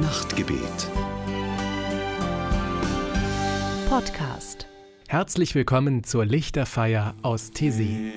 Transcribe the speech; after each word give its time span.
Nachtgebet. 0.00 0.90
Podcast. 3.88 4.66
Herzlich 5.06 5.54
willkommen 5.54 6.02
zur 6.02 6.24
Lichterfeier 6.24 7.14
aus 7.22 7.52
Tessin. 7.52 8.10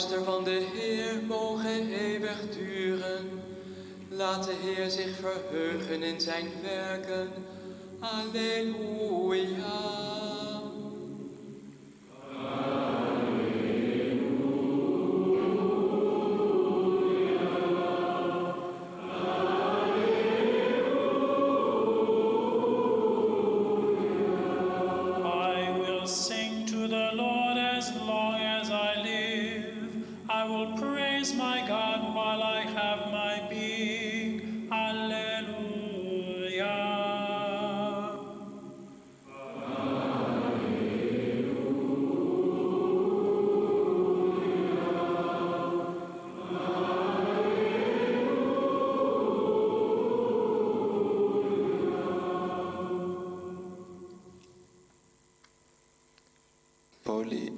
luister 0.00 0.24
van 0.24 0.44
de 0.44 0.66
Heer 0.72 1.22
mogen 1.26 1.92
eeuwig 1.92 2.40
duren. 2.50 3.42
Laat 4.08 4.44
de 4.44 4.54
Heer 4.62 4.90
zich 4.90 5.16
verheugen 5.16 6.02
in 6.02 6.20
zijn 6.20 6.46
werken. 6.62 7.28
Alleluia. 7.98 9.09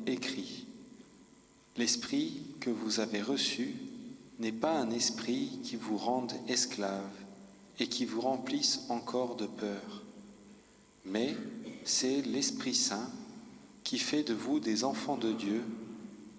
écrit. 0.07 0.67
L'esprit 1.77 2.43
que 2.61 2.71
vous 2.71 3.01
avez 3.01 3.23
reçu 3.23 3.75
n'est 4.39 4.53
pas 4.53 4.79
un 4.79 4.91
esprit 4.91 5.59
qui 5.63 5.77
vous 5.77 5.97
rende 5.97 6.33
esclave 6.49 7.11
et 7.79 7.87
qui 7.87 8.05
vous 8.05 8.21
remplisse 8.21 8.81
encore 8.89 9.37
de 9.37 9.47
peur, 9.47 10.03
mais 11.05 11.35
c'est 11.85 12.23
l'Esprit 12.23 12.75
Saint 12.75 13.11
qui 13.83 13.99
fait 13.99 14.23
de 14.23 14.35
vous 14.35 14.61
des 14.61 14.85
enfants 14.85 15.17
de 15.17 15.33
Dieu 15.33 15.65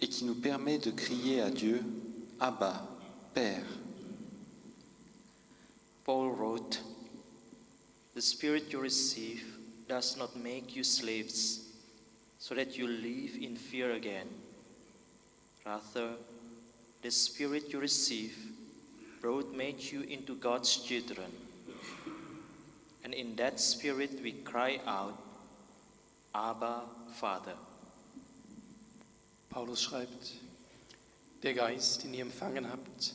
et 0.02 0.08
qui 0.08 0.26
nous 0.26 0.36
permet 0.36 0.78
de 0.78 0.92
crier 0.92 1.42
à 1.42 1.50
Dieu 1.50 1.82
Abba, 2.40 2.88
Père. 3.34 3.66
Paul 6.06 6.32
wrote, 6.36 6.84
The 8.16 8.22
Spirit 8.22 8.72
you 8.72 8.80
receive 8.80 9.44
does 9.88 10.16
not 10.18 10.36
make 10.36 10.76
you 10.76 10.84
slaves. 10.84 11.73
So 12.44 12.54
that 12.54 12.78
you 12.78 12.86
live 12.86 13.38
in 13.42 13.56
fear 13.56 13.94
again. 13.94 14.28
Rather, 15.66 16.10
the 17.02 17.10
Spirit 17.10 17.72
you 17.72 17.80
receive 17.80 18.36
brought 19.22 19.56
made 19.56 19.80
you 19.80 20.02
into 20.02 20.36
God's 20.36 20.76
children. 20.76 21.32
And 23.06 23.14
in 23.14 23.38
that 23.38 23.62
Spirit 23.62 24.20
we 24.22 24.34
cry 24.34 24.82
out, 24.86 25.18
Abba, 26.36 26.82
Father. 27.14 27.56
Paulus 29.50 29.82
schreibt, 29.82 30.34
der 31.44 31.54
Geist, 31.54 32.04
den 32.04 32.14
ihr 32.14 32.24
empfangen 32.24 32.70
habt, 32.70 33.14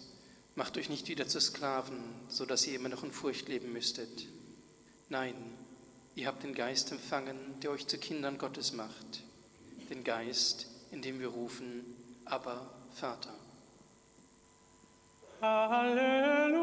macht 0.55 0.79
euch 0.79 0.89
nicht 0.89 1.07
wieder 1.07 1.29
zu 1.29 1.39
Sklaven, 1.39 2.03
so 2.31 2.47
dass 2.47 2.67
ihr 2.67 2.77
immer 2.77 2.89
noch 2.89 3.05
in 3.05 3.13
Furcht 3.13 3.47
leben 3.49 3.75
müsstet. 3.75 4.27
Nein, 5.11 5.35
ihr 6.19 6.27
habt 6.27 6.43
den 6.43 6.53
Geist 6.53 6.91
empfangen, 6.91 7.39
der 7.63 7.71
euch 7.71 7.87
zu 7.87 7.97
Kindern 7.97 8.39
Gottes 8.39 8.73
macht. 8.73 9.23
Den 9.89 10.03
Geist, 10.03 10.67
in 10.91 11.01
dem 11.01 11.21
wir 11.21 11.29
rufen, 11.29 11.85
aber 12.25 12.69
Vater. 12.93 13.33
Halleluja. 15.41 16.59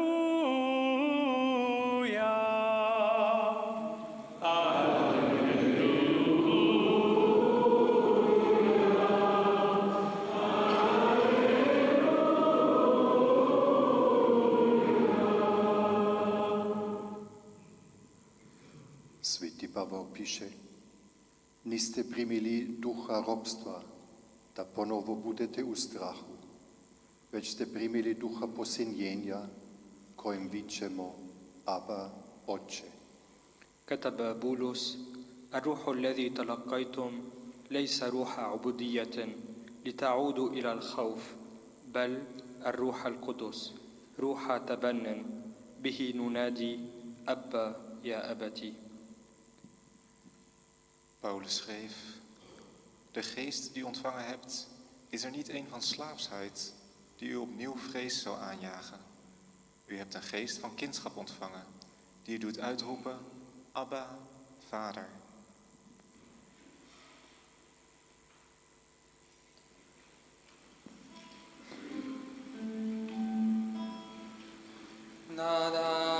tiše, 20.26 20.50
niste 21.70 22.02
primili 22.02 22.82
duha 22.82 23.22
robstva, 23.22 23.78
da 24.56 24.64
ponovo 24.66 25.14
budete 25.14 25.62
u 25.62 25.74
strahu, 25.78 26.34
već 27.32 27.52
ste 27.52 27.66
primili 27.66 28.14
duha 28.14 28.46
posinjenja, 28.46 29.38
kojim 30.16 30.48
vičemo 30.50 31.14
Aba 31.66 32.10
Oče. 32.46 32.90
كتب 33.86 34.40
بولس 34.42 34.98
الروح 35.54 35.88
الذي 35.88 36.30
تلقيتم 36.30 37.10
ليس 37.70 38.02
روح 38.02 38.38
عبودية 38.38 39.16
لتعودوا 39.86 40.48
إلى 40.50 40.72
الخوف 40.72 41.22
بل 41.94 42.22
الروح 42.66 43.06
القدس 43.06 43.72
روح 44.18 44.56
تبن 44.56 45.22
به 45.82 46.12
ننادي 46.16 46.80
أبا 47.28 47.66
يا 48.04 48.32
أبتي 48.32 48.85
Paulus 51.26 51.56
schreef: 51.56 51.92
De 53.12 53.22
geest 53.22 53.72
die 53.72 53.82
u 53.82 53.84
ontvangen 53.84 54.26
hebt, 54.26 54.66
is 55.08 55.24
er 55.24 55.30
niet 55.30 55.48
een 55.48 55.68
van 55.68 55.82
slaapsheid 55.82 56.72
die 57.16 57.28
u 57.28 57.36
opnieuw 57.36 57.76
vrees 57.76 58.22
zou 58.22 58.40
aanjagen. 58.40 58.98
U 59.86 59.96
hebt 59.96 60.14
een 60.14 60.22
geest 60.22 60.58
van 60.58 60.74
kindschap 60.74 61.16
ontvangen, 61.16 61.64
die 62.22 62.34
u 62.34 62.38
doet 62.38 62.58
uitroepen: 62.58 63.18
Abba, 63.72 64.18
Vader. 64.68 65.08
Nada 75.26 76.15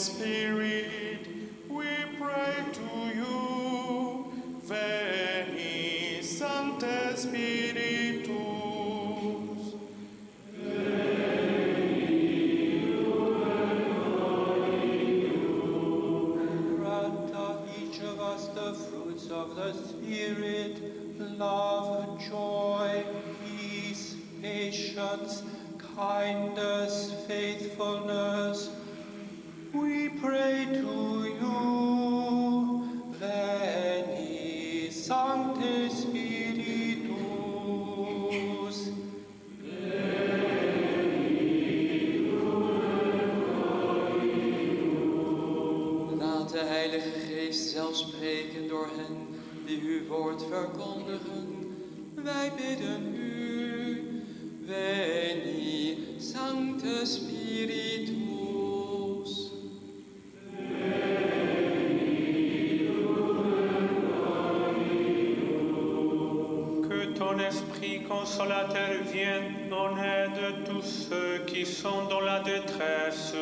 Spirit, 0.00 0.59
ton 67.20 67.38
esprit 67.38 68.02
consolateur 68.08 69.02
vienne 69.12 69.70
en 69.70 69.94
aide 69.98 70.32
de 70.40 70.50
tous 70.70 70.82
ceux 71.10 71.44
qui 71.46 71.66
sont 71.66 72.06
dans 72.08 72.22
la 72.22 72.40
détresse. 72.40 73.34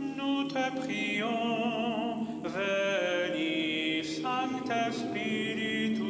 Nous 0.00 0.44
te 0.44 0.64
prions, 0.80 2.26
Veni 2.42 4.02
Sancte 4.02 4.92
Spiritus. 4.92 6.08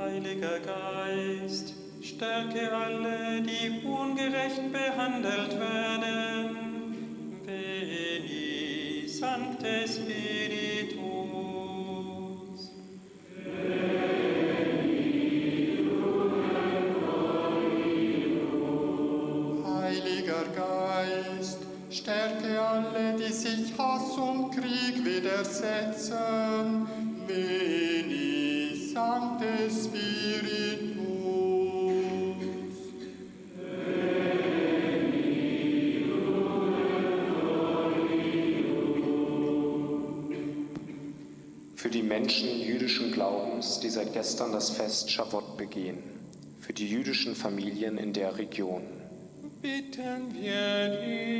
Heiliger 0.00 0.58
Geist, 0.66 1.74
stärke 2.02 2.72
alle, 2.72 3.40
die 3.42 3.86
ungerecht 3.86 4.72
behandelt 4.72 5.60
werden. 5.60 6.31
Gestern 44.42 44.52
das 44.52 44.70
Fest 44.70 45.10
Shavuot 45.10 45.56
begehen. 45.56 45.98
Für 46.60 46.72
die 46.72 46.88
jüdischen 46.88 47.36
Familien 47.36 47.96
in 47.96 48.12
der 48.12 48.36
Region. 48.38 48.82
Bitten 49.60 50.34
wir 50.34 50.88
dich, 51.00 51.31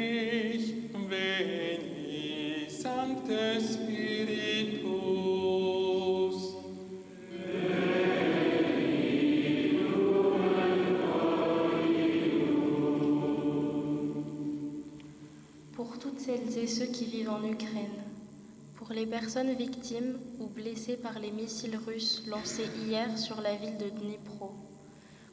pour 18.82 18.94
les 18.94 19.06
personnes 19.06 19.52
victimes 19.52 20.18
ou 20.40 20.46
blessées 20.46 20.96
par 20.96 21.20
les 21.20 21.30
missiles 21.30 21.78
russes 21.86 22.24
lancés 22.26 22.68
hier 22.84 23.16
sur 23.16 23.40
la 23.40 23.54
ville 23.54 23.76
de 23.78 23.88
Dnipro, 23.90 24.50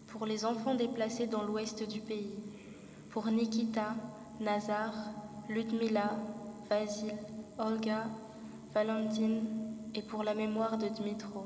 pour 0.05 0.27
les 0.27 0.45
enfants 0.45 0.75
déplacés 0.75 1.25
dans 1.25 1.41
l'ouest 1.41 1.87
du 1.89 1.99
pays, 1.99 2.35
pour 3.09 3.25
Nikita, 3.25 3.95
Nazar, 4.39 4.93
Ludmila, 5.49 6.11
Vasil, 6.69 7.13
Olga, 7.57 8.05
Valentine 8.71 9.41
et 9.95 10.03
pour 10.03 10.23
la 10.23 10.35
mémoire 10.35 10.77
de 10.77 10.87
Dmitro. 10.87 11.45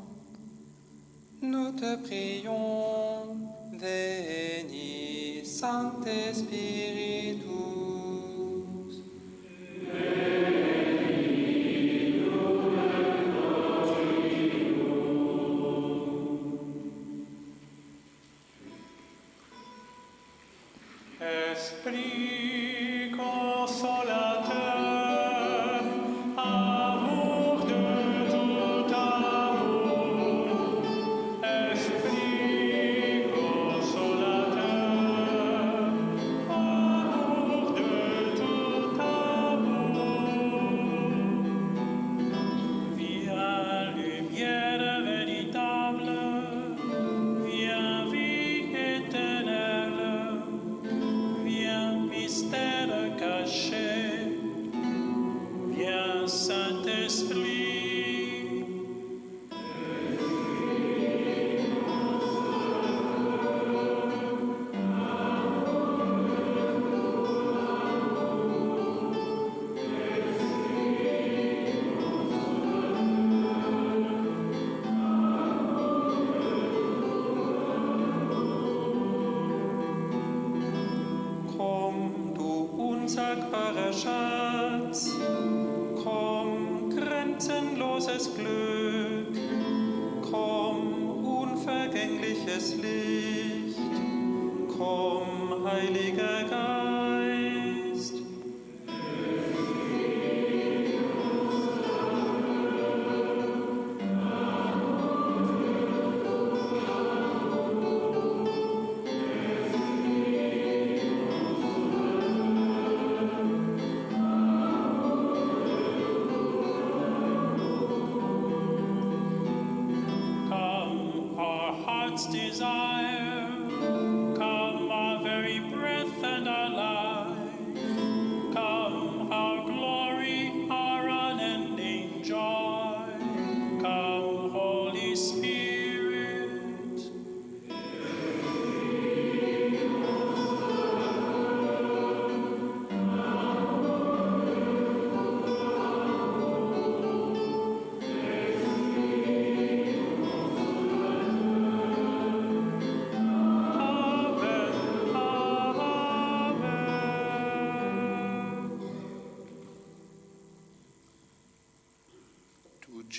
Nous 1.41 1.71
te 1.71 1.95
prions, 2.03 3.37
Veni, 3.71 5.45
Sancte 5.45 6.09
Spiritus. 6.33 7.52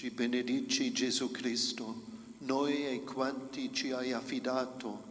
Ci 0.04 0.10
benedici 0.10 0.92
Gesù 0.92 1.30
Cristo, 1.30 2.02
noi 2.40 2.84
e 2.88 3.04
quanti 3.04 3.70
ci 3.72 3.90
hai 3.90 4.12
affidato, 4.12 5.02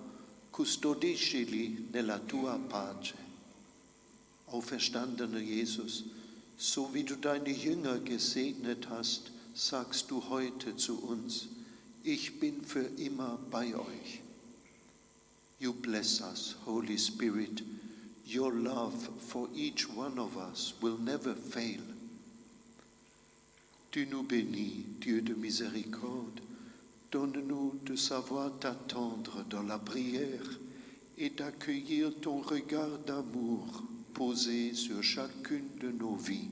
custodiscili 0.52 1.88
nella 1.90 2.20
tua 2.20 2.60
pace. 2.60 3.16
Auferstandener 4.50 5.42
Jesus, 5.42 6.04
so 6.56 6.92
wie 6.92 7.04
du 7.04 7.16
deine 7.16 7.50
Jünger 7.50 7.98
gesegnet 8.02 8.88
hast, 8.90 9.32
sagst 9.56 10.12
du 10.12 10.30
heute 10.30 10.76
zu 10.76 11.02
uns, 11.02 11.48
ich 12.04 12.40
bin 12.40 12.62
für 12.62 12.88
immer 12.98 13.40
bei 13.50 13.74
euch. 13.74 14.22
You 15.58 15.74
bless 15.74 16.22
us, 16.22 16.56
Holy 16.68 17.00
Spirit. 17.00 17.64
Your 18.28 18.54
love 18.54 19.10
for 19.28 19.50
each 19.56 19.90
one 19.90 20.20
of 20.20 20.38
us 20.38 20.76
will 20.82 21.00
never 21.00 21.34
fail. 21.34 21.93
Tu 23.94 24.08
nous 24.08 24.24
bénis, 24.24 24.88
Dieu 25.02 25.22
de 25.22 25.36
miséricorde. 25.36 26.40
Donne-nous 27.12 27.80
de 27.86 27.96
savoir 27.96 28.58
t'attendre 28.58 29.46
dans 29.52 29.62
la 29.62 29.78
prière 29.78 30.60
et 31.20 31.30
d'accueillir 31.30 32.12
ton 32.20 32.40
regard 32.40 32.98
d'amour 33.06 33.84
posé 34.16 34.74
sur 34.74 35.04
chacune 35.04 35.78
de 35.80 35.92
nos 35.92 36.16
vies. 36.16 36.50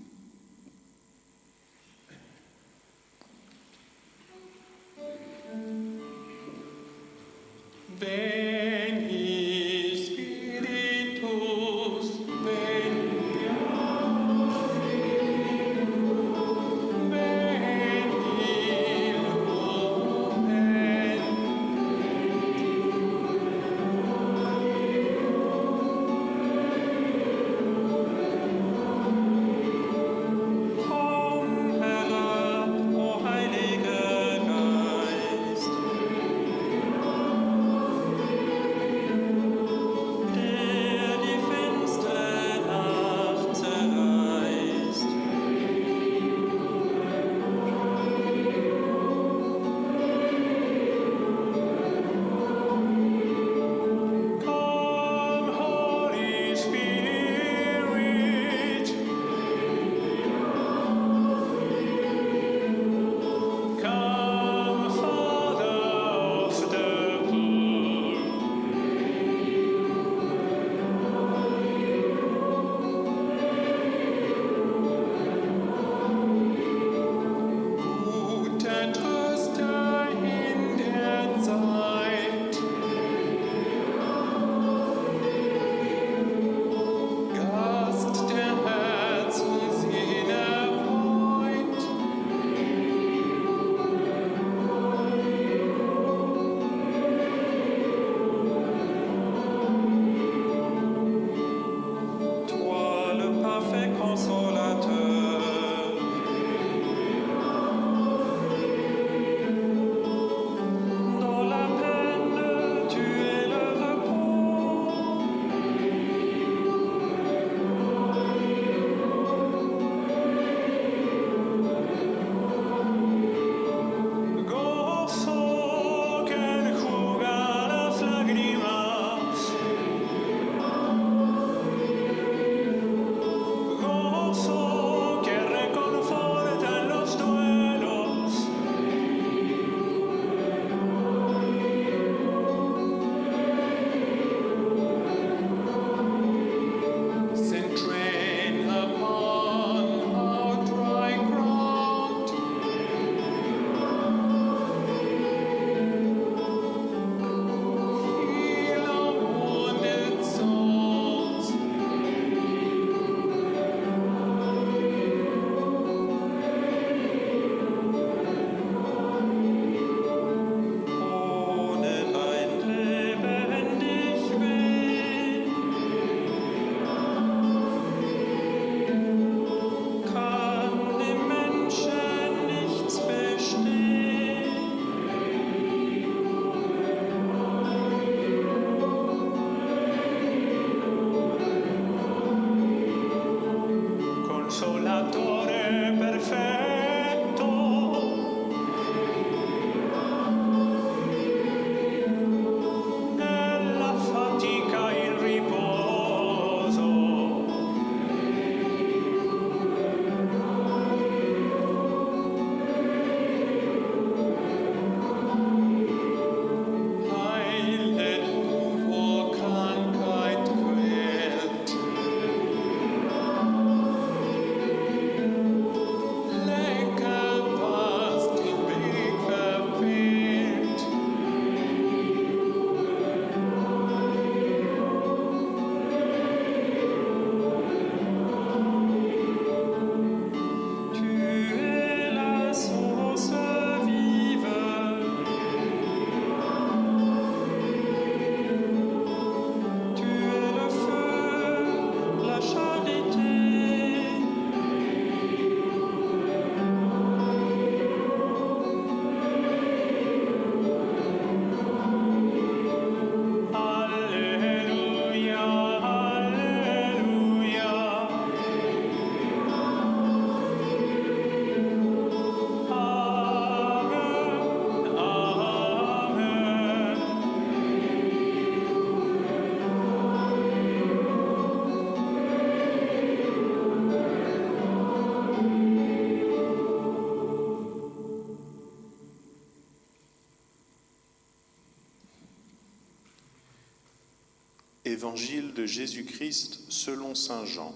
Évangile 294.92 295.54
de 295.54 295.66
Jésus-Christ 295.66 296.64
selon 296.68 297.16
Saint 297.16 297.46
Jean. 297.46 297.74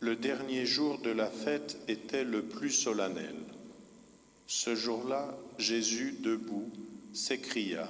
Le 0.00 0.16
dernier 0.16 0.66
jour 0.66 0.98
de 0.98 1.10
la 1.10 1.30
fête 1.30 1.78
était 1.86 2.24
le 2.24 2.42
plus 2.42 2.72
solennel. 2.72 3.36
Ce 4.48 4.74
jour-là, 4.74 5.38
Jésus, 5.58 6.16
debout, 6.18 6.68
s'écria, 7.12 7.88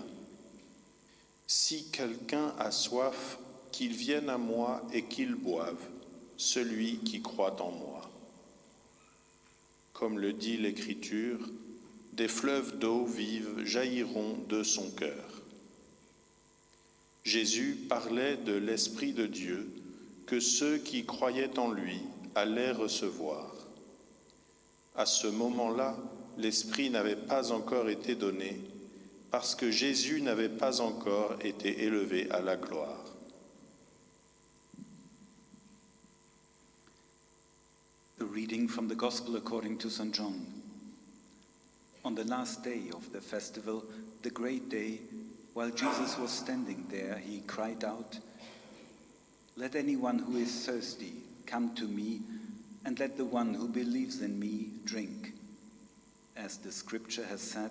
Si 1.46 1.88
quelqu'un 1.90 2.52
a 2.58 2.70
soif, 2.70 3.38
qu'il 3.70 3.94
vienne 3.94 4.28
à 4.28 4.36
moi 4.36 4.86
et 4.92 5.04
qu'il 5.04 5.34
boive, 5.34 5.80
celui 6.36 6.98
qui 6.98 7.22
croit 7.22 7.62
en 7.62 7.70
moi. 7.70 8.10
Comme 9.94 10.18
le 10.18 10.34
dit 10.34 10.58
l'Écriture, 10.58 11.48
des 12.12 12.28
fleuves 12.28 12.78
d'eau 12.78 13.06
vive 13.06 13.64
jailliront 13.64 14.36
de 14.50 14.62
son 14.62 14.90
cœur. 14.90 15.31
Jésus 17.24 17.76
parlait 17.88 18.36
de 18.36 18.52
l'Esprit 18.52 19.12
de 19.12 19.26
Dieu 19.26 19.70
que 20.26 20.40
ceux 20.40 20.78
qui 20.78 21.04
croyaient 21.04 21.58
en 21.58 21.70
lui 21.70 22.00
allaient 22.34 22.72
recevoir. 22.72 23.52
À 24.96 25.06
ce 25.06 25.26
moment-là, 25.26 25.96
l'Esprit 26.38 26.90
n'avait 26.90 27.16
pas 27.16 27.52
encore 27.52 27.88
été 27.88 28.14
donné 28.14 28.60
parce 29.30 29.54
que 29.54 29.70
Jésus 29.70 30.20
n'avait 30.20 30.48
pas 30.48 30.80
encore 30.80 31.36
été 31.42 31.84
élevé 31.84 32.30
à 32.30 32.40
la 32.40 32.56
gloire. 32.56 33.02
Reading 38.18 38.68
from 38.68 38.88
the 38.88 38.94
Gospel 38.94 39.36
according 39.36 39.78
to. 39.78 39.88
John. 40.12 40.46
On 42.04 42.14
the 42.14 42.24
last 42.24 42.62
day 42.62 42.90
of 42.94 43.10
the 43.12 43.20
festival, 43.20 43.84
the 44.22 44.30
great 44.30 44.68
day, 44.68 45.00
while 45.54 45.70
Jesus 45.70 46.18
was 46.18 46.30
standing 46.30 46.86
there, 46.90 47.18
he 47.18 47.40
cried 47.40 47.84
out, 47.84 48.18
Let 49.56 49.74
anyone 49.74 50.18
who 50.18 50.36
is 50.38 50.66
thirsty 50.66 51.12
come 51.46 51.74
to 51.74 51.84
me, 51.84 52.20
and 52.84 52.98
let 52.98 53.16
the 53.16 53.24
one 53.24 53.54
who 53.54 53.68
believes 53.68 54.22
in 54.22 54.38
me 54.40 54.70
drink. 54.84 55.34
As 56.36 56.56
the 56.56 56.72
scripture 56.72 57.26
has 57.26 57.40
said, 57.40 57.70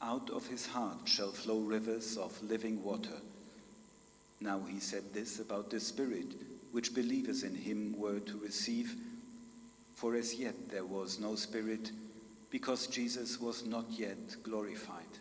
out 0.00 0.30
of 0.30 0.46
his 0.46 0.66
heart 0.66 0.98
shall 1.06 1.32
flow 1.32 1.58
rivers 1.58 2.16
of 2.16 2.40
living 2.42 2.84
water. 2.84 3.20
Now 4.40 4.60
he 4.68 4.78
said 4.78 5.02
this 5.12 5.40
about 5.40 5.70
the 5.70 5.80
Spirit, 5.80 6.26
which 6.70 6.94
believers 6.94 7.42
in 7.42 7.54
him 7.54 7.98
were 7.98 8.20
to 8.20 8.38
receive, 8.38 8.94
for 9.94 10.14
as 10.14 10.34
yet 10.34 10.70
there 10.70 10.84
was 10.84 11.18
no 11.18 11.34
Spirit, 11.34 11.90
because 12.50 12.86
Jesus 12.86 13.40
was 13.40 13.66
not 13.66 13.86
yet 13.90 14.36
glorified. 14.44 15.18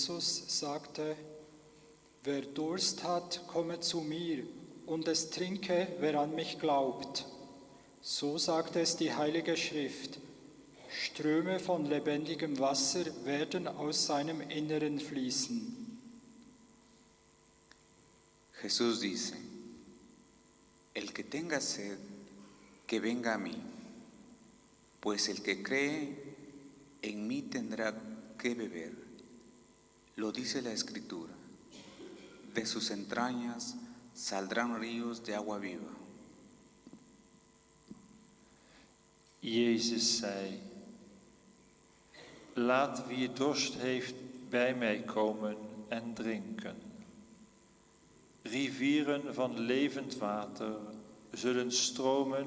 Jesus 0.00 0.44
sagte, 0.46 1.14
Wer 2.24 2.40
Durst 2.40 3.04
hat, 3.04 3.46
komme 3.48 3.80
zu 3.80 4.00
mir, 4.00 4.44
und 4.86 5.06
es 5.06 5.28
trinke, 5.28 5.88
wer 6.00 6.20
an 6.20 6.34
mich 6.34 6.58
glaubt. 6.58 7.26
So 8.00 8.38
sagt 8.38 8.76
es 8.76 8.96
die 8.96 9.14
Heilige 9.14 9.58
Schrift. 9.58 10.18
Ströme 10.88 11.60
von 11.60 11.84
lebendigem 11.84 12.58
Wasser 12.58 13.04
werden 13.26 13.68
aus 13.68 14.06
seinem 14.06 14.40
Inneren 14.40 15.00
fließen. 15.00 15.98
Jesús 18.62 19.00
dice, 19.00 19.34
el 20.94 21.12
que 21.12 21.24
tenga 21.24 21.60
sed, 21.60 21.98
que 22.86 23.00
venga 23.00 23.34
a 23.34 23.38
mí, 23.38 23.56
pues 25.00 25.28
el 25.28 25.42
que 25.42 25.62
cree 25.62 26.16
en 27.02 27.26
mí 27.26 27.42
tendrá 27.42 27.94
que 28.38 28.54
beber. 28.54 28.99
Lo 30.20 30.30
dice 30.32 30.60
la 30.60 30.70
Escritura, 30.70 31.32
de 32.52 32.66
sus 32.66 32.90
entrañas 32.90 33.74
saldrán 34.12 34.78
ríos 34.78 35.24
de 35.24 35.34
agua 35.34 35.56
viva. 35.56 35.94
Jezus 39.40 40.18
zei, 40.18 40.60
laat 42.54 43.06
wie 43.06 43.32
dorst 43.32 43.74
heeft 43.74 44.14
bij 44.50 44.74
mij 44.74 45.02
komen 45.02 45.56
en 45.88 46.14
drinken. 46.14 46.76
Rivieren 48.42 49.34
van 49.34 49.58
levend 49.58 50.16
water 50.16 50.76
zullen 51.32 51.72
stromen 51.72 52.46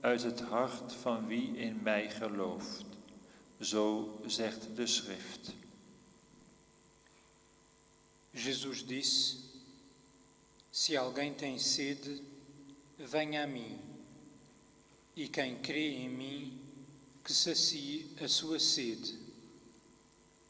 uit 0.00 0.22
het 0.22 0.40
hart 0.40 0.94
van 0.94 1.26
wie 1.26 1.56
in 1.56 1.78
mij 1.82 2.10
gelooft. 2.10 2.84
Zo 3.60 4.18
zegt 4.26 4.68
de 4.74 4.86
schrift. 4.86 5.60
Jesus 8.34 8.82
disse: 8.82 9.38
Se 10.70 10.96
alguém 10.96 11.34
tem 11.34 11.58
sede, 11.58 12.22
venha 12.98 13.44
a 13.44 13.46
mim, 13.46 13.78
e 15.14 15.28
quem 15.28 15.56
crê 15.58 15.96
em 15.96 16.08
mim, 16.08 16.60
que 17.22 17.32
sacie 17.32 18.10
a 18.20 18.26
sua 18.26 18.58
sede. 18.58 19.18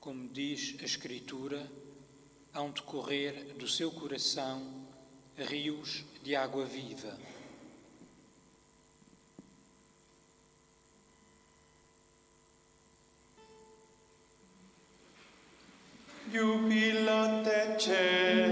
Como 0.00 0.28
diz 0.28 0.76
a 0.80 0.84
Escritura, 0.84 1.70
hão 2.54 2.70
de 2.70 2.82
correr 2.82 3.54
do 3.54 3.68
seu 3.68 3.90
coração 3.90 4.86
rios 5.36 6.04
de 6.22 6.36
água 6.36 6.64
viva. 6.64 7.18
Iubilă-te 16.34 17.60
cer, 17.76 18.50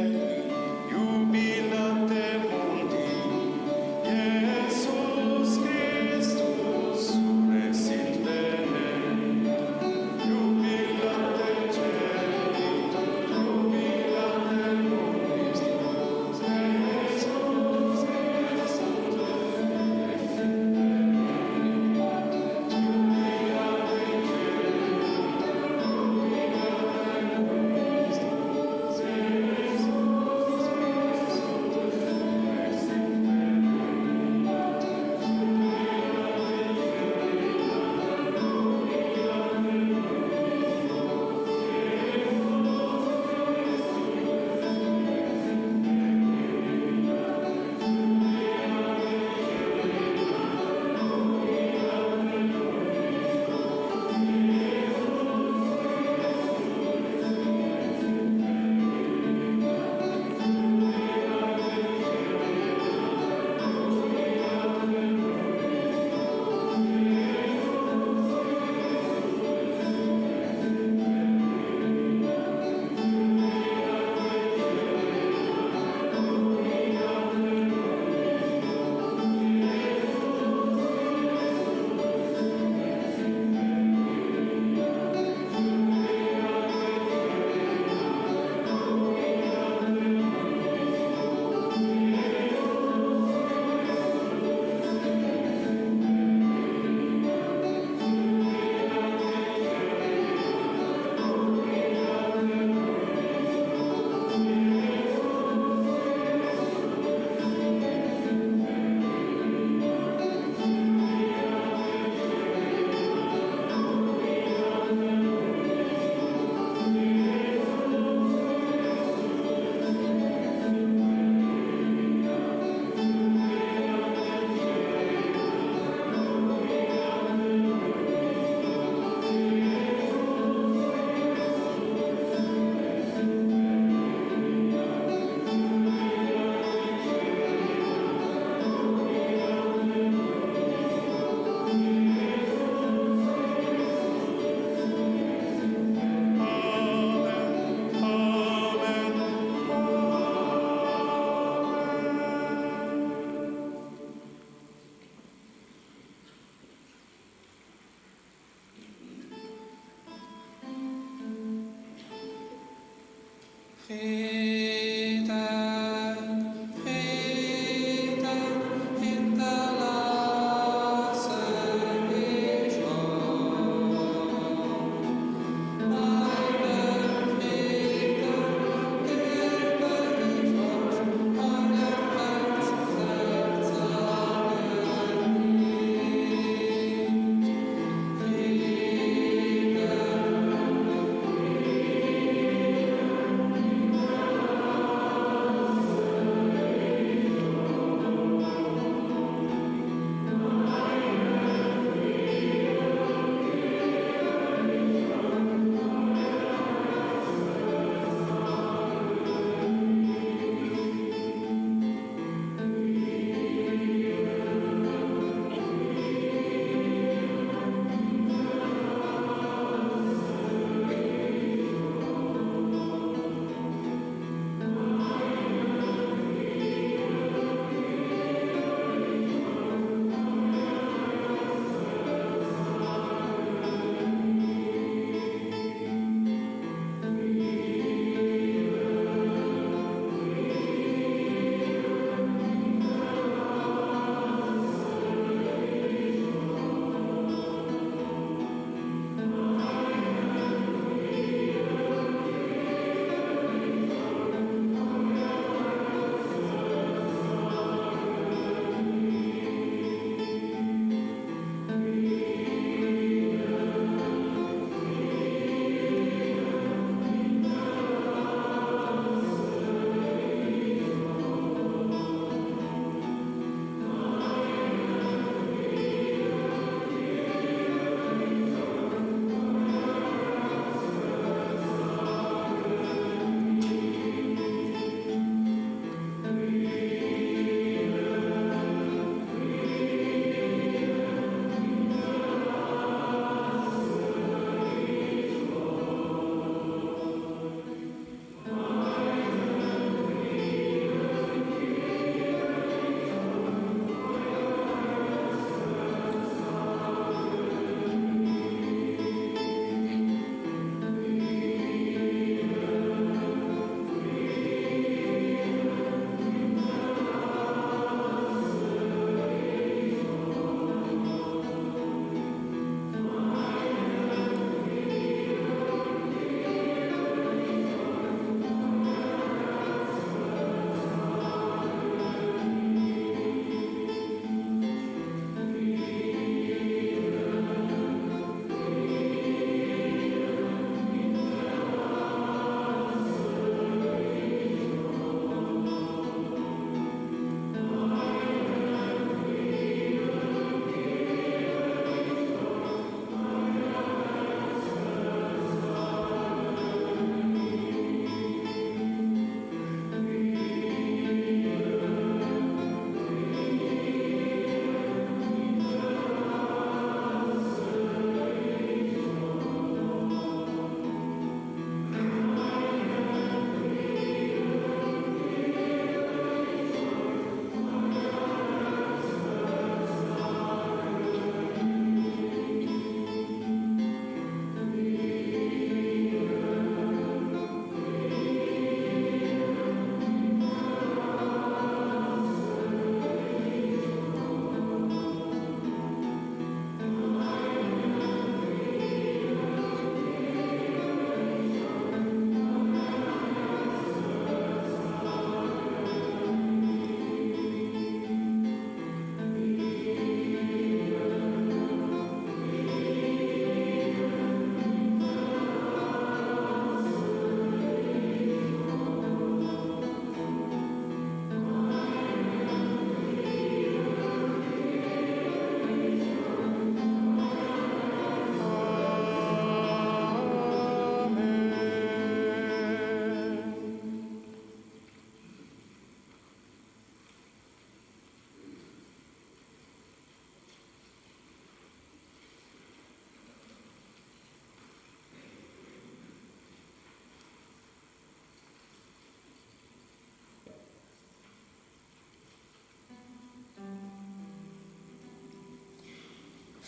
Amen. 163.90 164.39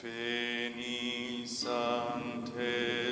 Veni 0.03 1.46
Sancte 1.46 3.11